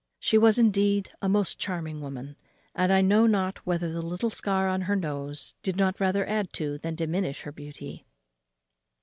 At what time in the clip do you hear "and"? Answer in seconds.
2.73-2.91